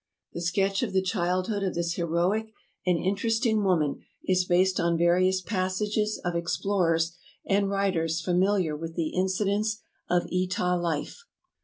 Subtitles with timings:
[0.17, 2.51] * The sketch of the childhood of this heroic
[2.87, 8.95] and inter esting woman is based on various passages of explorers and writers familiar with
[8.95, 9.77] the incidents
[10.09, 11.25] of Etah life.